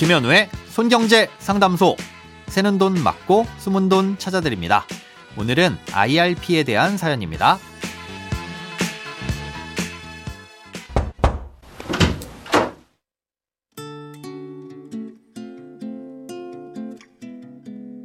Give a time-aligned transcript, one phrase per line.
[0.00, 1.94] 김현우의 손경제 상담소.
[2.46, 4.86] 새는 돈 맞고 숨은 돈 찾아드립니다.
[5.36, 7.58] 오늘은 IRP에 대한 사연입니다.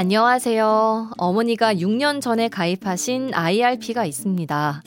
[0.00, 1.10] 안녕하세요.
[1.18, 4.82] 어머니가 6년 전에 가입하신 IRP가 있습니다.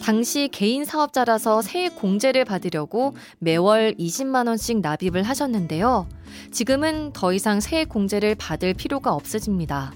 [0.00, 6.08] 당시 개인 사업자라서 세액 공제를 받으려고 매월 20만원씩 납입을 하셨는데요.
[6.50, 9.92] 지금은 더 이상 세액 공제를 받을 필요가 없어집니다.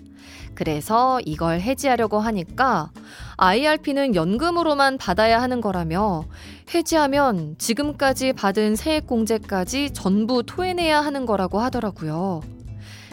[0.54, 2.92] 그래서 이걸 해지하려고 하니까
[3.38, 6.26] IRP는 연금으로만 받아야 하는 거라며
[6.72, 12.59] 해지하면 지금까지 받은 세액 공제까지 전부 토해내야 하는 거라고 하더라고요.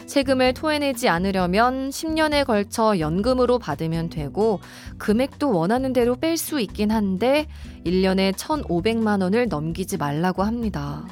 [0.08, 4.58] 세금을 토해내지 않으려면 10년에 걸쳐 연금으로 받으면 되고
[4.96, 7.46] 금액도 원하는 대로 뺄 수 있긴 한데
[7.84, 11.06] 1년에 1,500만 원을 넘기지 말라고 합니다.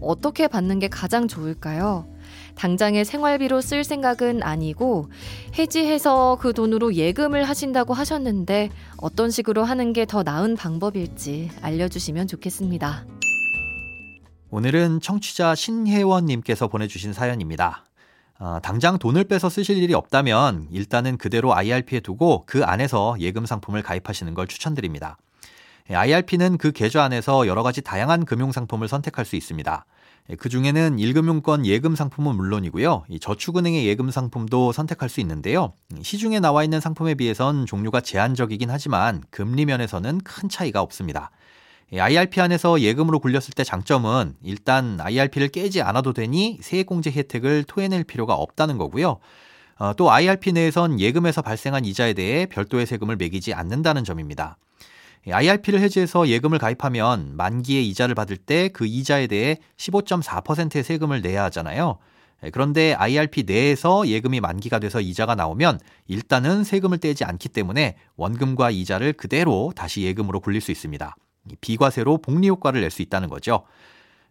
[0.00, 2.08] 어떻게 받는 게 가장 좋을까요?
[2.54, 5.10] 당장의 생활비로 쓸 생각은 아니고
[5.58, 13.04] 해지해서 그 돈으로 예금을 하신다고 하셨는데 어떤 식으로 하는 게 더 나은 방법일지 알려주시면 좋겠습니다.
[14.50, 17.87] 오늘은 청취자 신혜원님께서 보내주신 사연입니다.
[18.40, 23.82] 어, 당장 돈을 빼서 쓰실 일이 없다면 일단은 그대로 IRP에 두고 그 안에서 예금 상품을
[23.82, 25.18] 가입하시는 걸 추천드립니다.
[25.90, 29.86] IRP는 그 계좌 안에서 여러 가지 다양한 금융 상품을 선택할 수 있습니다.
[30.38, 33.04] 그 중에는 1금융권 예금 상품은 물론이고요.
[33.18, 35.72] 저축은행의 예금 상품도 선택할 수 있는데요.
[36.02, 41.30] 시중에 나와 있는 상품에 비해선 종류가 제한적이긴 하지만 금리 면에서는 큰 차이가 없습니다.
[41.92, 48.34] IRP 안에서 예금으로 굴렸을 때 장점은 일단 IRP를 깨지 않아도 되니 세액공제 혜택을 토해낼 필요가
[48.34, 49.18] 없다는 거고요.
[49.78, 54.58] 어, 또 IRP 내에선 예금에서 발생한 이자에 대해 별도의 세금을 매기지 않는다는 점입니다.
[55.30, 61.98] IRP를 해지해서 예금을 가입하면 만기에 이자를 받을 때 그 이자에 대해 15.4%의 세금을 내야 하잖아요.
[62.52, 69.14] 그런데 IRP 내에서 예금이 만기가 돼서 이자가 나오면 일단은 세금을 떼지 않기 때문에 원금과 이자를
[69.14, 71.16] 그대로 다시 예금으로 굴릴 수 있습니다.
[71.60, 73.62] 비과세로 복리 효과를 낼 수 있다는 거죠.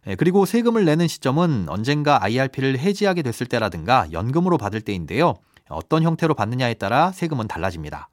[0.06, 5.34] 예, 그리고 세금을 내는 시점은 언젠가 IRP를 해지하게 됐을 때라든가 연금으로 받을 때인데요.
[5.68, 8.08] 어떤 형태로 받느냐에 따라 세금은 달라집니다.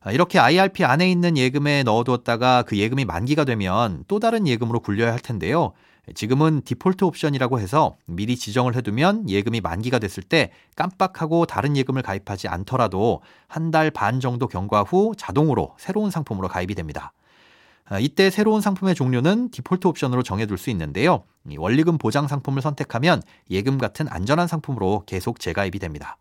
[0.00, 5.12] 아, 이렇게 IRP 안에 있는 예금에 넣어두었다가 그 예금이 만기가 되면 또 다른 예금으로 굴려야
[5.12, 5.72] 할 텐데요.
[6.16, 12.48] 지금은 디폴트 옵션이라고 해서 미리 지정을 해두면 예금이 만기가 됐을 때 깜빡하고 다른 예금을 가입하지
[12.48, 17.12] 않더라도 한 달 반 정도 경과 후 자동으로 새로운 상품으로 가입이 됩니다.
[17.84, 21.24] 아, 이때 새로운 상품의 종류는 디폴트 옵션으로 정해둘 수 있는데요.
[21.56, 26.16] 원리금 보장 상품을 선택하면 예금 같은 안전한 상품으로 계속 재가입이 됩니다.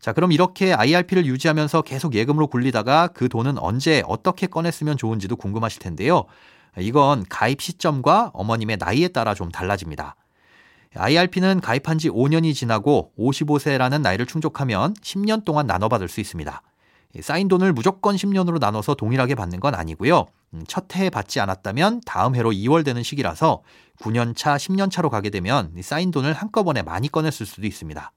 [0.00, 5.80] 자, 그럼 이렇게 IRP를 유지하면서 계속 예금으로 굴리다가 그 돈은 언제 어떻게 꺼냈으면 좋은지도 궁금하실
[5.80, 6.24] 텐데요.
[6.76, 10.16] 이건 가입 시점과 어머님의 나이에 따라 좀 달라집니다.
[10.96, 16.62] IRP는 가입한 지 5년이 지나고 55세라는 나이를 충족하면 10년 동안 나눠받을 수 있습니다.
[17.20, 20.26] 쌓인 돈을 무조건 10년으로 나눠서 동일하게 받는 건 아니고요.
[20.54, 23.62] 음, 첫 해에 받지 않았다면 다음 해로 2월 되는 시기라서
[24.00, 28.12] 9년 차, 10년 차로 가게 되면 쌓인 돈을 한꺼번에 많이 꺼냈을 수도 있습니다.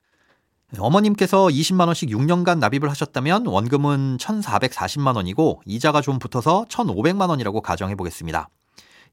[0.77, 7.95] 어머님께서 20만 원씩 6년간 납입을 하셨다면 원금은 1,440만 원이고 이자가 좀 붙어서 1,500만 원이라고 가정해
[7.95, 8.49] 보겠습니다.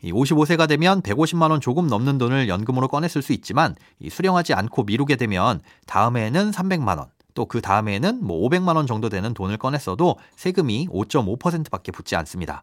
[0.03, 3.77] 55세가 되면 150만 원 조금 넘는 돈을 연금으로 꺼냈을 수 있지만
[4.09, 8.87] 수령하지 않고 미루게 되면 다음 해에는 300만 원, 또 그 다음 해에는 뭐 500만 원
[8.87, 12.63] 정도 되는 돈을 꺼냈어도 세금이 5.5%밖에 붙지 않습니다.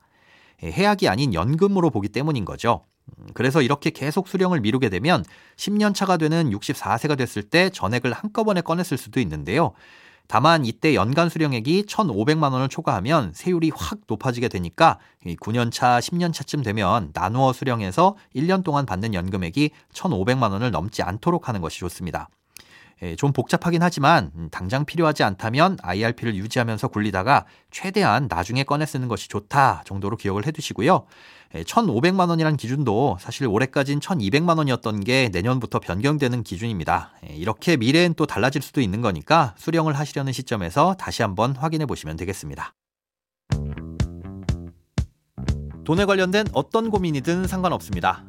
[0.64, 2.86] 해약이 아닌 연금으로 보기 때문인 거죠.
[3.06, 5.24] 음, 그래서 이렇게 계속 수령을 미루게 되면
[5.58, 9.74] 10년 차가 되는 64세가 됐을 때 전액을 한꺼번에 꺼냈을 수도 있는데요.
[10.28, 16.62] 다만 이때 연간 수령액이 1,500만 원을 초과하면 세율이 확 높아지게 되니까 9년 차, 10년 차쯤
[16.62, 22.30] 되면 나누어 수령해서 1년 동안 받는 연금액이 1,500만 원을 넘지 않도록 하는 것이 좋습니다.
[23.02, 29.08] 예, 좀 복잡하긴 하지만 음, 당장 필요하지 않다면 IRP를 유지하면서 굴리다가 최대한 나중에 꺼내 쓰는
[29.08, 31.06] 것이 좋다 정도로 기억을 해두시고요.
[31.54, 37.14] 1,500만 예, 원이란 기준도 사실 올해까진 1,200만 원이었던 게 내년부터 변경되는 기준입니다.
[37.30, 42.18] 예, 이렇게 미래엔 또 달라질 수도 있는 거니까 수령을 하시려는 시점에서 다시 한번 확인해 보시면
[42.18, 42.74] 되겠습니다.
[45.86, 48.29] 돈에 관련된 어떤 고민이든 상관없습니다.